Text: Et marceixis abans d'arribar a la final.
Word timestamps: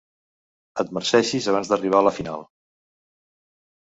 Et 0.83 0.93
marceixis 0.97 1.49
abans 1.51 1.69
d'arribar 1.73 2.01
a 2.03 2.05
la 2.07 2.15
final. 2.17 2.47